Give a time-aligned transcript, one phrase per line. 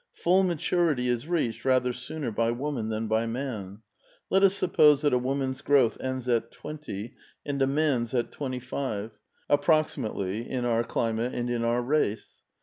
[0.13, 3.83] Full maturity' is reached rather sooner by woman than by man.
[4.31, 7.13] Let us suppose that a woman's growth ends at twenty
[7.45, 9.11] and a man's at twenty five,—
[9.51, 12.41] approxi mately in our climate and in our race.